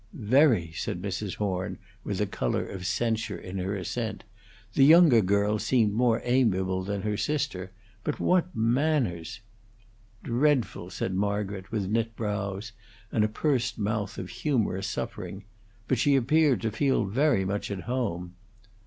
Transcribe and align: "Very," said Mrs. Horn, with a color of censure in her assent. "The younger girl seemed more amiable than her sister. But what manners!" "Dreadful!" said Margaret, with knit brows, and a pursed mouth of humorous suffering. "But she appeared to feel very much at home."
"Very," 0.13 0.71
said 0.73 0.99
Mrs. 0.99 1.35
Horn, 1.35 1.77
with 2.03 2.19
a 2.19 2.25
color 2.25 2.65
of 2.65 2.87
censure 2.87 3.37
in 3.37 3.59
her 3.59 3.75
assent. 3.75 4.23
"The 4.73 4.83
younger 4.83 5.21
girl 5.21 5.59
seemed 5.59 5.93
more 5.93 6.21
amiable 6.23 6.81
than 6.81 7.03
her 7.03 7.15
sister. 7.15 7.69
But 8.03 8.19
what 8.19 8.47
manners!" 8.55 9.41
"Dreadful!" 10.23 10.89
said 10.89 11.13
Margaret, 11.13 11.71
with 11.71 11.87
knit 11.87 12.15
brows, 12.15 12.71
and 13.11 13.23
a 13.23 13.27
pursed 13.27 13.77
mouth 13.77 14.17
of 14.17 14.29
humorous 14.29 14.87
suffering. 14.87 15.43
"But 15.87 15.99
she 15.99 16.15
appeared 16.15 16.61
to 16.61 16.71
feel 16.71 17.05
very 17.05 17.45
much 17.45 17.69
at 17.69 17.81
home." 17.81 18.33